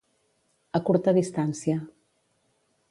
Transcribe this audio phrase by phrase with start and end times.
[0.79, 1.77] A curta distància.